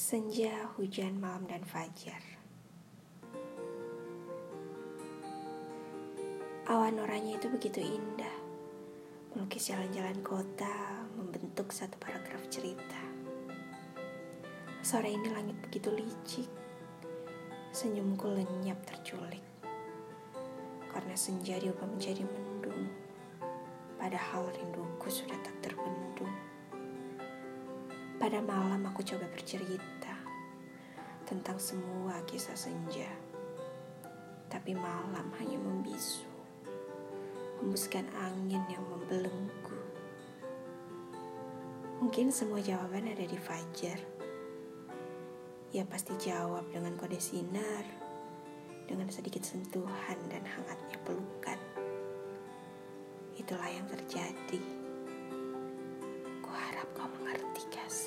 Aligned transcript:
Senja, 0.00 0.64
hujan, 0.80 1.20
malam, 1.20 1.44
dan 1.44 1.60
fajar. 1.60 2.24
Awan 6.64 6.96
oranye 7.04 7.36
itu 7.36 7.52
begitu 7.52 7.84
indah, 7.84 8.32
melukis 9.36 9.68
jalan-jalan 9.68 10.16
kota, 10.24 11.04
membentuk 11.20 11.68
satu 11.68 12.00
paragraf 12.00 12.40
cerita. 12.48 12.96
Sore 14.80 15.12
ini 15.12 15.28
langit 15.36 15.60
begitu 15.68 15.92
licik, 15.92 16.48
senyumku 17.68 18.24
lenyap 18.24 18.80
terculik. 18.88 19.44
Karena 20.88 21.12
senja 21.12 21.60
diubah 21.60 21.84
menjadi 21.84 22.24
mendung, 22.24 22.88
padahal 24.00 24.48
rinduku 24.48 25.12
sudah 25.12 25.36
tak 25.44 25.60
terbendung. 25.60 25.89
Pada 28.30 28.46
malam 28.46 28.86
aku 28.86 29.02
coba 29.02 29.26
bercerita 29.26 30.14
tentang 31.26 31.58
semua 31.58 32.14
kisah 32.30 32.54
senja. 32.54 33.10
Tapi 34.46 34.70
malam 34.70 35.34
hanya 35.34 35.58
membisu, 35.58 36.30
hembuskan 37.58 38.06
angin 38.14 38.62
yang 38.70 38.86
membelenggu. 38.86 39.82
Mungkin 41.98 42.30
semua 42.30 42.62
jawaban 42.62 43.10
ada 43.10 43.26
di 43.26 43.34
fajar. 43.34 43.98
Ia 45.74 45.82
pasti 45.90 46.14
jawab 46.22 46.70
dengan 46.70 46.94
kode 46.94 47.18
sinar, 47.18 47.82
dengan 48.86 49.10
sedikit 49.10 49.42
sentuhan 49.42 50.18
dan 50.30 50.46
hangatnya 50.46 51.02
pelukan. 51.02 51.58
Itulah 53.34 53.74
yang 53.74 53.90
terjadi. 53.90 54.62
Kuharap 56.46 56.86
kau 56.94 57.10
mengerti, 57.18 57.66
Kas. 57.74 57.99